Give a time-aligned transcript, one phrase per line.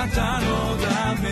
[0.00, 1.28] なたのため。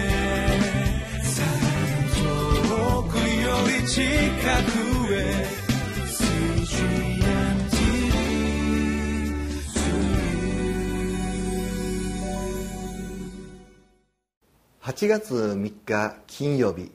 [2.18, 5.46] 遠くより近くへ。
[14.82, 16.90] 8月3日金曜日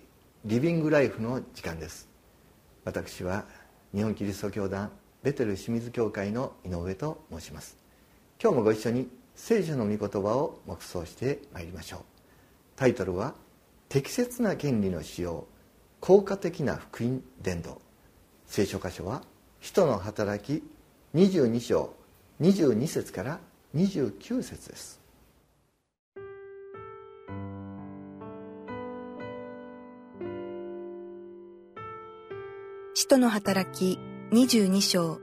[0.45, 2.07] リビングライフの時間です。
[2.85, 3.45] 私は
[3.95, 4.91] 日本キリスト教団
[5.23, 7.77] ベテル清水教会の井上と申します。
[8.39, 11.99] 今日もご一緒に聖書の御言葉を黙想してまいりましょう。
[12.75, 13.33] タイトルは
[13.89, 15.47] 適切な権利の使用
[15.99, 17.81] 効果的な福音伝道。
[18.45, 19.23] 聖書箇所は
[19.59, 20.63] 人の働き
[21.15, 21.93] 22章
[22.41, 23.39] 22節から
[23.75, 25.01] 29節です。
[32.95, 33.97] 使徒の働き
[34.31, 35.19] 22章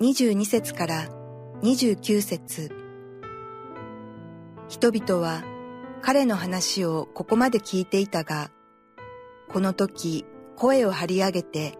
[0.00, 1.08] 22節から
[1.62, 2.85] 29節。
[4.68, 5.44] 人々は
[6.02, 8.50] 彼の話をここまで聞いていたが、
[9.48, 10.24] この時
[10.56, 11.78] 声を張り上げて、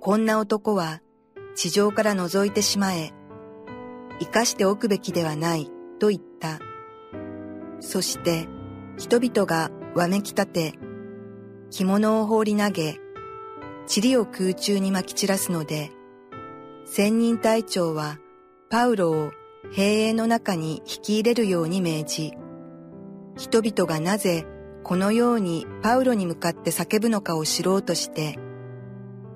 [0.00, 1.00] こんな男は
[1.54, 3.12] 地上から覗いてしまえ、
[4.20, 6.58] 生かしておくべきではないと言った。
[7.80, 8.46] そして
[8.98, 10.74] 人々がわめき立て、
[11.70, 13.00] 着物を放り投げ、
[13.92, 15.90] 塵を空中に撒き散らすので、
[16.84, 18.18] 千人隊長は
[18.68, 19.32] パウロを
[19.72, 22.32] 兵営の中に引き入れるように命じ、
[23.36, 24.46] 人々がなぜ
[24.82, 28.38] このようにパウロに向かって叫ぶのかを知ろうとして、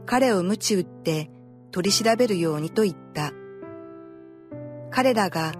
[0.06, 1.30] 彼を鞭打って
[1.70, 3.32] 取り調べるようにと言った。
[4.90, 5.52] 彼らが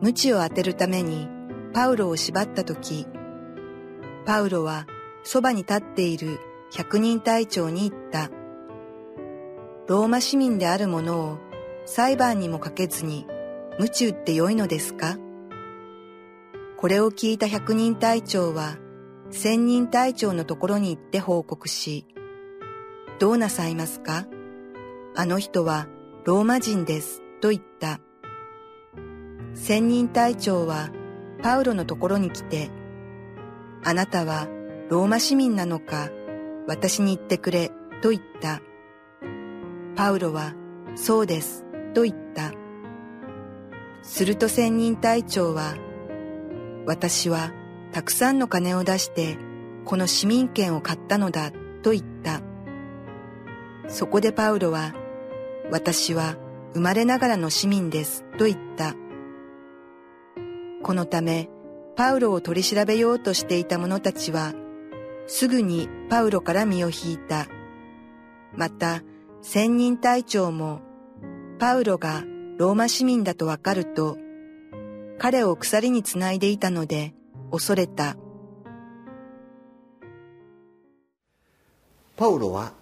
[0.00, 1.28] 鞭を当てるために
[1.74, 3.06] パウロを縛ったとき、
[4.24, 4.86] パウロは
[5.24, 6.38] そばに立っている
[6.70, 8.30] 百人隊長に言った。
[9.88, 11.38] ローマ市民である者を
[11.84, 13.26] 裁判にもかけずに
[13.78, 15.16] 鞭打ってよいのですか？
[16.76, 18.76] これを聞いた百人隊長は
[19.30, 22.06] 千人隊長のところに行って報告し、
[23.18, 24.26] どうなさいますか？
[25.16, 25.86] あの人は
[26.24, 28.00] ローマ人ですと言った。
[29.54, 30.90] 千人隊長は
[31.42, 32.70] パウロのところに来て、
[33.84, 34.48] あなたは
[34.90, 36.10] ローマ市民なのか
[36.66, 37.70] 私に言ってくれ
[38.02, 38.60] と言った。
[39.96, 40.54] パウロは
[40.94, 42.52] そうですと言った。
[44.02, 45.76] すると千人隊長は、
[46.86, 47.52] 私は
[47.92, 49.38] たくさんの金を出して
[49.84, 51.50] この市民権を買ったのだ
[51.82, 52.40] と言った。
[53.88, 54.94] そこでパウロは、
[55.70, 56.36] 私は
[56.74, 58.94] 生まれながらの市民ですと言った。
[60.82, 61.48] このため、
[61.96, 64.54] パウロを取り調べようとしていた者たちは、
[65.26, 67.46] すぐにパウロから身を引いた。
[68.54, 69.02] また、
[69.42, 70.80] 千人隊長も、
[71.58, 72.24] パウロが
[72.62, 74.16] ローマ市民だとわかると、
[75.18, 77.12] 彼を鎖につないでいたので
[77.50, 78.16] 恐れた。
[82.16, 82.72] パウロは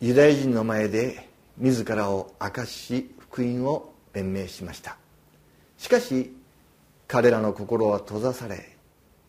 [0.00, 4.96] ユダヤ人の前で自らを明かし福音を弁明しました
[5.78, 6.34] しかし
[7.06, 8.76] 彼らの心は閉ざされ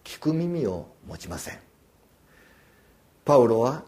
[0.04, 1.60] 聞く耳を持ちません
[3.24, 3.84] パウロは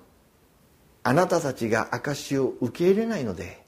[1.02, 3.63] あなたたちが証を受け入れないので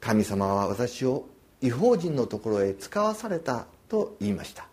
[0.00, 1.29] 神様は私を
[1.62, 4.66] 違法人のところへ使わされたと言いました。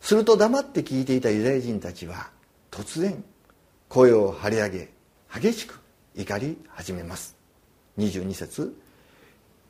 [0.00, 2.30] すると黙って聞いていたユダヤ人たちは
[2.70, 3.22] 突然
[3.88, 4.88] 声を張り上げ
[5.32, 5.80] 激しく
[6.16, 7.36] 怒り始めます。
[7.98, 8.76] 22節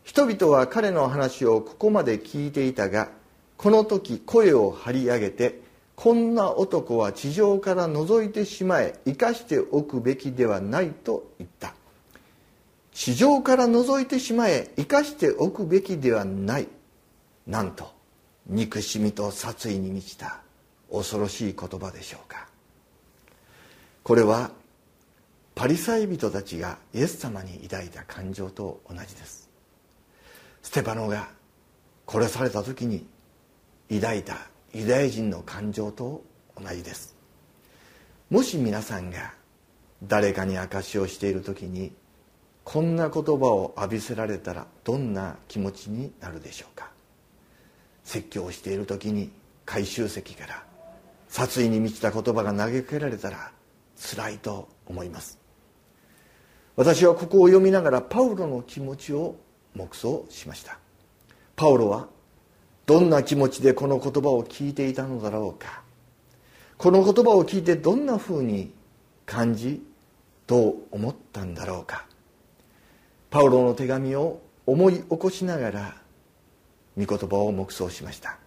[0.04, 3.10] 人々は彼の話をここまで聞いていたが
[3.56, 5.60] この時声を張り上げて
[5.96, 11.74] こんな男は地上から覗いてしまえ生かしておくべきではないと言った。
[12.98, 16.66] 地上から覗いてしまえ生かしておくべきではない。
[17.46, 17.92] なんと
[18.48, 20.40] 憎しみと殺意に満ちた
[20.90, 22.48] 恐ろしい言葉でしょうか。
[24.02, 24.50] これは
[25.54, 29.48] パリサイ人たちがイエス様に抱いた感情と同じです。
[30.62, 31.28] ステパノが
[32.08, 33.06] 殺された時に
[33.94, 36.24] 抱いたユダヤ人の感情と
[36.60, 37.14] 同じです。
[38.28, 39.34] もし皆さんが
[40.02, 41.92] 誰かに証しをしている時に
[42.70, 46.90] こんな言葉を浴びせられたらどんな気持ちになるでしょうか？
[48.04, 49.30] 説教をしている時に
[49.64, 50.62] 回収席から
[51.28, 53.52] 殺意に満ちた言葉が投げかけられたら
[53.96, 55.38] 辛いと思います。
[56.76, 59.36] 私はここを読みながらパウロの気持ちを
[59.74, 60.78] 黙想しました。
[61.56, 62.06] パウロは
[62.84, 65.82] どんな気持ちでこの言葉を聞いていたのだろうか？
[66.76, 68.74] この言葉を聞いてどんなふうに
[69.24, 69.82] 感じ
[70.46, 72.04] どう思ったんだろうか？
[73.30, 75.96] パウロの手紙を思い起こしながら
[76.96, 78.38] 御言葉を黙想しました。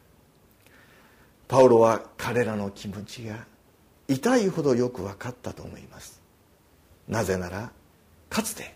[1.48, 3.46] パウロは彼らの気持ちが
[4.08, 6.22] 痛いほどよく分かったと思います。
[7.08, 7.72] なぜなら
[8.30, 8.74] かつて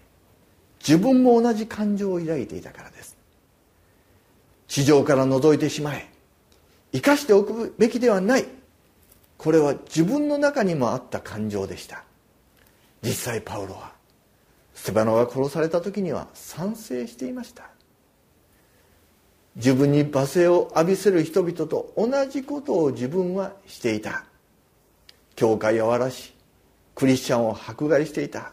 [0.79, 3.17] 自分も同じ感情を抱いていたからです。
[4.67, 6.09] 地上から覗いてしまえ
[6.91, 8.45] 生かしておくべきではない。
[9.37, 12.03] これは自分の中にもあった感情でした。
[13.01, 13.94] 実際パウロは
[14.75, 17.69] ステバノが殺された時には賛成していました。
[19.55, 24.25] 自分に罵声を浴びせる人々と同じことを自分はしていた。
[25.35, 26.33] 教会を荒らし
[26.93, 28.51] クリスチャンを迫害していた。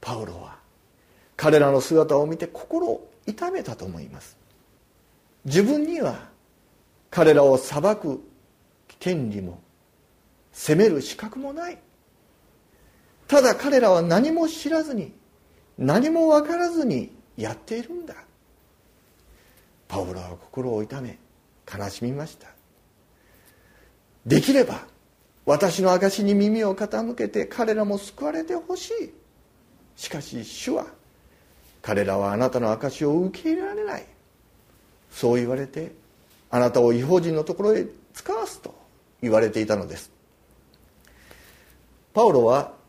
[0.00, 0.56] パウロは
[1.36, 4.36] 彼らの姿を見て心を痛めたと思います。
[5.44, 6.30] 自分には
[7.10, 8.22] 彼らを裁く
[9.00, 9.60] 権利も
[10.52, 11.78] 責める資格もない。
[13.32, 15.10] ただ彼らは何も知らずに
[15.78, 18.14] 何も分からずにやっているんだ。
[19.88, 21.18] パウロは心を痛め
[21.66, 22.48] 悲しみました。
[24.26, 24.84] できれば
[25.46, 29.14] 私の証に耳を傾けて彼らも救われてほしい。
[29.96, 30.84] しかし主は
[31.80, 34.04] 彼らはあなたの証を受け入れられない。
[35.10, 35.92] そう言われて
[36.50, 38.74] あなたを違法人のところへ使わすと
[39.22, 40.10] 言われていたのです。
[42.12, 42.81] パウロは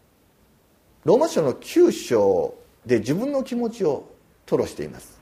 [1.05, 2.55] ローマ書の9章
[2.85, 4.09] で自分の気持ちを
[4.45, 5.19] 吐露しています。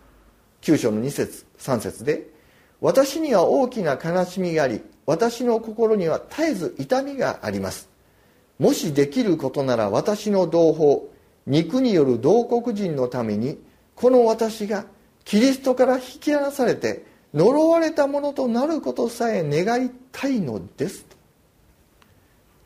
[0.62, 2.30] 9章の2節3節で
[2.82, 7.90] 「私には大きな悲しみがあり私の心には絶えず痛みがあります。
[8.60, 11.04] もしできることなら私の同胞
[11.48, 13.60] 肉による同国人のために
[13.96, 14.86] この私が
[15.26, 21.18] キリストから引き離されて呪われたものとなることさえ願いたいのですと。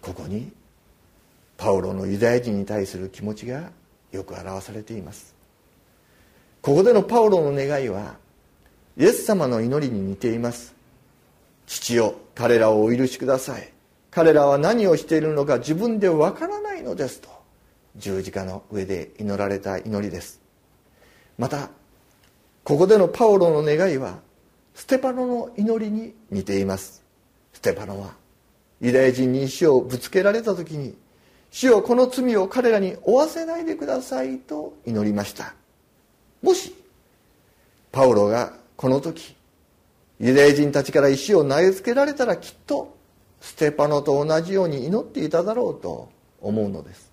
[0.02, 0.52] ここに
[1.58, 3.72] パウロのユダヤ人に対する気持ちが
[4.12, 5.36] よく表されています。
[6.62, 8.16] ここでのパウロの願いは
[8.98, 10.76] イエス様の祈りに似ています。
[11.68, 13.72] 父よ彼らをお許しください。
[14.12, 17.30] 彼らは何をしているのか自分でわからないのですと
[17.98, 20.42] 十字架の上で祈られた祈りです。
[21.38, 21.70] また
[22.64, 24.20] ここでのパウロの願いは
[24.74, 27.04] ステパノの祈りに似ています。
[27.54, 28.14] ステパノは
[28.82, 30.96] ユダヤ人に石をぶつけられた時に
[31.56, 35.54] 主よこの罪を彼らに負わせないでくださいと祈りました。
[36.42, 36.76] もし
[37.94, 39.38] パウロがこの時
[40.20, 42.98] ユダヤ人たちから石を投げつけられたらきっと
[43.40, 46.10] ステパノと同じように祈っていただろうと
[46.42, 47.10] 思うのです。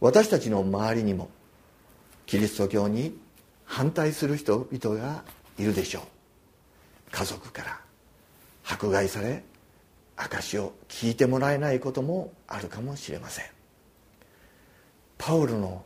[0.00, 1.28] 私たちの周りにも
[2.24, 3.14] キリスト教に
[3.66, 5.22] 反対する人々が
[5.58, 6.02] いるでしょう。
[7.10, 7.78] 家族から
[8.64, 9.44] 迫害され
[10.16, 13.44] 証を聞いてもらえないこともあるかもしれません。
[15.18, 15.84] パウロの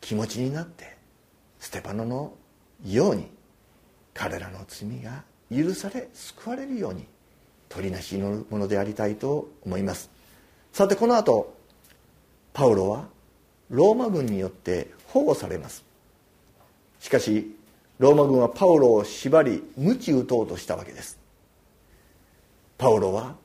[0.00, 0.96] 気持ちになって
[1.58, 2.34] ステパノの
[2.84, 3.28] ように
[4.14, 7.06] 彼らの罪が許され救われるように
[7.68, 10.10] 取りなし祈るものでありたいと思います。
[10.72, 11.54] さてこの後
[12.52, 13.08] パウロは
[13.70, 15.84] ローマ軍によって保護されます。
[17.00, 17.56] しかし
[17.98, 21.18] ローマ軍はパウロを縛り鞭打とうとしたわけです。
[22.78, 23.36] パウロは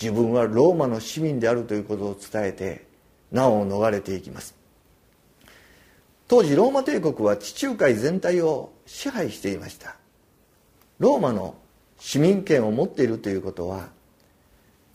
[0.00, 2.86] 自分はローマの市民であるということを伝えて
[3.30, 4.54] 難を逃れていきます。
[6.26, 9.96] 当時ローマ帝国は地中海全体を支配していました。
[10.98, 11.56] ローマの
[11.98, 13.88] 市民権を持っているということは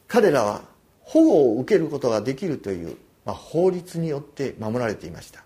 [0.07, 0.61] 彼らは
[1.01, 5.43] 保護を受けることができるという、まあ、法律によって守られていました。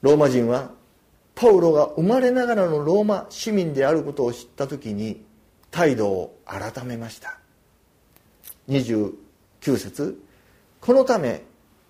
[0.00, 0.70] ローマ人は
[1.36, 5.24] パウロが生まれながらのローマ市民であることを知った時に
[5.70, 7.41] 態度を改めました。
[8.68, 9.14] 29
[9.76, 10.20] 節。
[10.80, 11.42] このため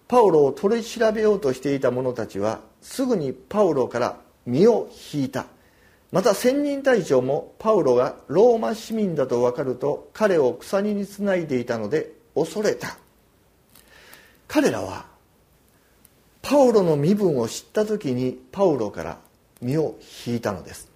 [0.09, 5.47] パウロを取り調べようとしていた者たちはすぐにパウロから身を引いた。
[6.11, 12.99] また千人隊長もパウロがローマ市民だと分かると彼を鎖につないでいたので恐れた。
[14.47, 15.07] 彼らは
[16.43, 19.19] パウロの身分を知った時にパウロから
[19.63, 20.91] 身を引いたのです。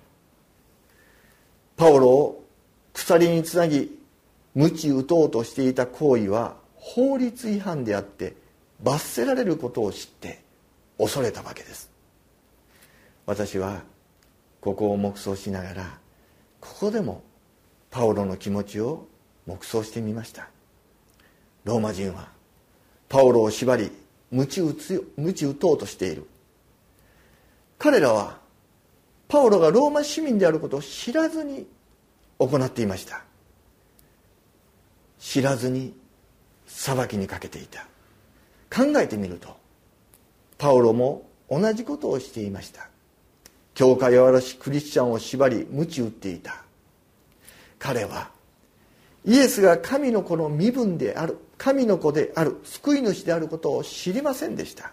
[1.79, 2.45] パウロを
[2.93, 3.96] 鎖につなぎ
[4.57, 8.35] 鞭打とうとしていた行為は法律違反であって
[8.83, 10.43] 罰せられることを知って
[10.99, 11.91] 恐れたわけです。
[13.27, 13.83] 私は
[14.63, 15.99] ここを黙想しながら
[16.61, 17.23] ここでも
[17.91, 19.07] パウロの気持ちを
[19.47, 20.49] 黙想してみました。
[21.65, 22.31] ローマ人は
[23.11, 23.93] パウロを縛り
[24.31, 26.27] 鞭打つ鞭打とうとしている。
[27.79, 28.39] 彼らは
[29.29, 31.67] パウロがローマ市民であることを知らずに
[32.39, 33.23] 行っていました。
[35.29, 35.93] 知らずに
[36.69, 37.81] 裁きにかけていた。
[38.71, 39.57] 考えてみると
[40.57, 42.89] パウロも同じことをしていました。
[43.75, 46.63] 教会を荒らしクリスチャンを縛り鞭打っていた。
[47.81, 48.31] 彼は
[49.25, 54.93] イエスが神の子の身分である神の子である救い主であることを知りませんでした。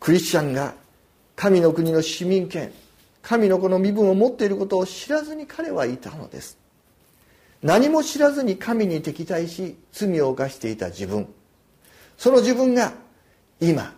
[0.00, 0.74] クリスチャンが
[1.36, 2.72] 神の国の市民権
[3.20, 6.56] 神の子の身分を持っていることを知らずに彼はいたのです。
[7.62, 11.28] 何も知らずに神に敵対し罪を犯していた自分。
[12.16, 12.92] その自分が
[13.60, 13.94] 今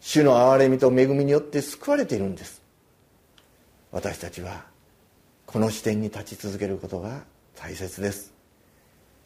[0.00, 2.62] 主の憐れみと恵みによって救われているんです。
[3.92, 4.64] 私たちは
[5.46, 7.22] この視点に立ち続けることが
[7.56, 8.32] 大切です。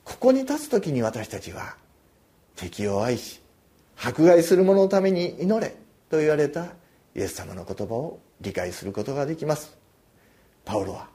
[0.04, 1.76] ここに立つ時に私たちは
[2.56, 3.40] 敵を愛し
[3.96, 5.74] 迫害する者のために祈れ
[6.10, 6.66] と言われた
[7.16, 9.76] イエス様の言葉を理解することができます。
[10.64, 11.13] パウロは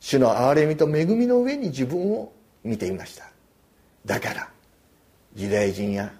[0.00, 2.32] 主の憐れみと恵みの上に自分を
[2.64, 3.30] 見ていました。
[4.04, 4.48] だから
[5.34, 6.12] ユダヤ人や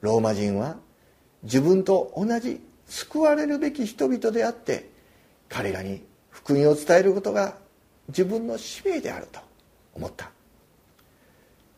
[0.00, 0.76] ローマ人は
[1.42, 4.90] 自分と同じ救われるべき人々であって
[5.48, 7.56] 彼らに福音を伝えることが
[8.08, 9.40] 自分の使命であると
[9.94, 10.30] 思った。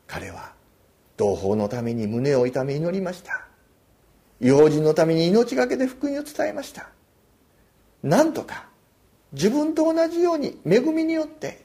[0.06, 0.52] 彼は
[1.16, 3.46] 同胞のために胸を痛め祈りました。
[4.40, 6.88] 違法人のために命がけで福音を伝えました。
[8.02, 8.67] なんとか
[9.32, 11.64] 自分と同じように恵みによって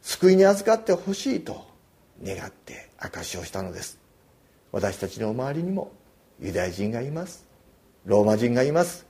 [0.00, 1.66] 救いに預かってほしいと
[2.24, 3.98] 願って証しをしたのです。
[4.70, 5.92] 私たちの周りにも
[6.40, 7.46] ユダヤ人がいます。
[8.04, 9.06] ローマ人がいます。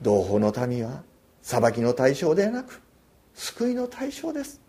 [0.00, 1.02] 同胞の民は
[1.42, 2.82] 裁きの対象ではなく
[3.34, 4.60] 救いの対象です。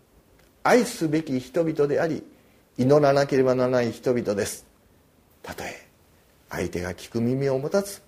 [0.62, 2.22] 愛すべき人々であり
[2.78, 4.66] 祈らなければならない人々です。
[5.42, 5.88] たとえ
[6.48, 8.00] 相手が聞く耳を持たず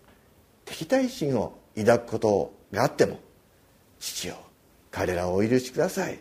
[0.65, 3.19] 敵対心を抱くことがあっても
[3.99, 4.37] 父よ
[4.91, 6.19] 彼らをお許しください。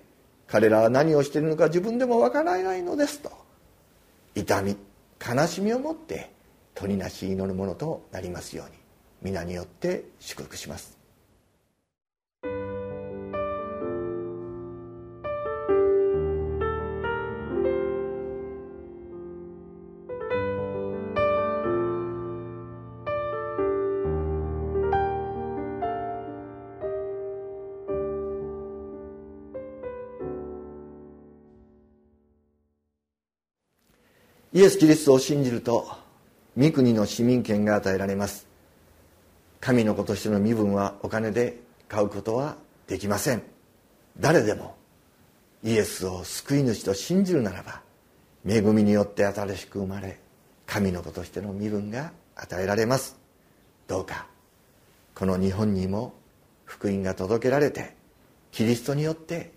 [0.47, 3.31] 彼らは何をしているのか自分でもわからないのですと。
[4.35, 4.75] 痛み
[5.25, 6.31] 悲しみを持って
[6.73, 8.73] 取りなし祈る者となりますように
[9.21, 10.97] 皆によって祝福します。
[34.55, 35.85] イエス・キリストを信じると
[36.57, 38.47] 御国の市民権が与えられます。
[39.59, 41.59] 神の子としての身分はお金で
[41.89, 42.55] 買うことは
[42.87, 43.43] できません。
[44.17, 44.77] 誰でも
[45.61, 47.81] イエスを救い主と信じるならば
[48.47, 50.21] 恵みによって新しく生まれ
[50.65, 53.17] 神の子としての身分が与えられます。
[53.89, 54.25] どうか
[55.15, 56.13] この日本にも
[56.63, 57.93] 福音が届けられて
[58.53, 59.51] キリストによって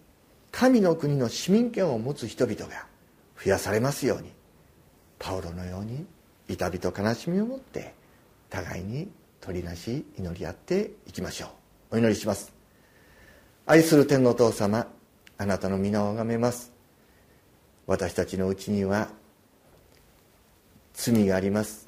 [0.51, 2.87] 神の国の市民権を持つ人々が
[3.41, 4.38] 増やされますように。
[5.19, 6.07] パウロのように
[6.49, 7.95] 痛みと悲しみを持って
[8.51, 9.11] 互いに
[9.41, 11.47] 取りなし祈り合っていきましょ
[11.91, 11.97] う。
[11.97, 12.53] お祈りします。
[13.67, 14.87] 愛する天のお父様
[15.37, 16.73] あなたの皆を拝めます。
[17.87, 19.09] 私たちのうちには
[20.95, 21.87] 罪があります。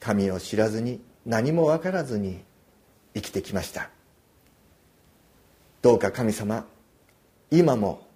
[0.00, 2.42] 神を知らずに何も分からずに
[3.14, 3.90] 生きてきました。
[5.82, 6.64] どうか神様
[7.50, 8.06] 今も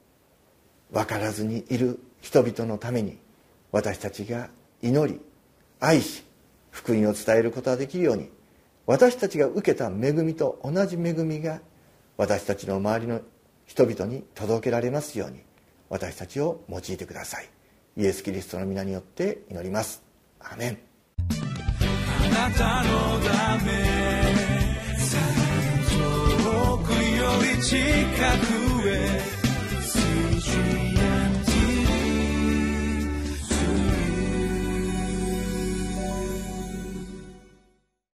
[0.90, 3.18] 分からずにいる人々のために
[3.72, 4.50] 私たちが
[4.82, 5.20] 祈り
[5.80, 6.24] 愛し
[6.70, 8.30] 福音を伝えることができるように
[8.86, 11.60] 私たちが受けた恵みと同じ恵みが
[12.16, 13.20] 私たちの周りの
[13.66, 15.40] 人々に届けられますように
[15.90, 17.48] 私たちを用いてください。
[17.96, 20.02] イエス・キリストの皆によって祈ります。
[20.40, 20.78] アメン。
[22.24, 23.72] あなたのため
[25.90, 26.96] 遠くよ
[27.56, 27.76] り近
[28.64, 28.67] く